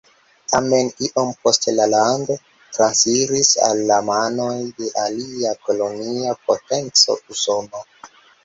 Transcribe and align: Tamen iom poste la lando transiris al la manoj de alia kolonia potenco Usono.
Tamen 0.51 0.87
iom 1.07 1.27
poste 1.41 1.73
la 1.79 1.85
lando 1.91 2.37
transiris 2.77 3.53
al 3.67 3.83
la 3.91 3.99
manoj 4.09 4.57
de 4.81 4.89
alia 5.05 5.55
kolonia 5.69 6.37
potenco 6.49 7.21
Usono. 7.37 7.89